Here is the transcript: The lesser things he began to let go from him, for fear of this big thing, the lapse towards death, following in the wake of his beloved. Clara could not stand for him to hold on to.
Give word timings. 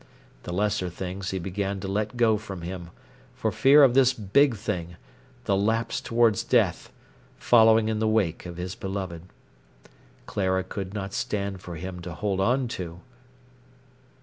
The 0.41 0.51
lesser 0.51 0.89
things 0.89 1.29
he 1.29 1.37
began 1.37 1.79
to 1.81 1.87
let 1.87 2.17
go 2.17 2.35
from 2.35 2.63
him, 2.63 2.89
for 3.35 3.51
fear 3.51 3.83
of 3.83 3.93
this 3.93 4.13
big 4.13 4.55
thing, 4.55 4.95
the 5.43 5.55
lapse 5.55 6.01
towards 6.01 6.43
death, 6.43 6.91
following 7.37 7.87
in 7.87 7.99
the 7.99 8.07
wake 8.07 8.47
of 8.47 8.57
his 8.57 8.73
beloved. 8.73 9.21
Clara 10.25 10.63
could 10.63 10.95
not 10.95 11.13
stand 11.13 11.61
for 11.61 11.75
him 11.75 11.99
to 12.01 12.15
hold 12.15 12.39
on 12.39 12.67
to. 12.69 13.01